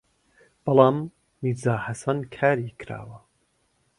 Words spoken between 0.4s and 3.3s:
بەڵام «میرزا حەسەن» کاری کراوە